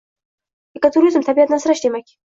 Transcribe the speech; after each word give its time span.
Ekoturizm– 0.79 1.27
tabiatni 1.29 1.57
asrash 1.61 1.85
demak 1.89 2.15